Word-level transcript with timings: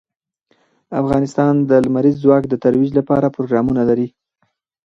افغانستان 1.01 1.53
د 1.69 1.71
لمریز 1.85 2.15
ځواک 2.23 2.43
د 2.49 2.53
ترویج 2.63 2.91
لپاره 2.99 3.33
پروګرامونه 3.35 3.81
لري. 3.89 4.07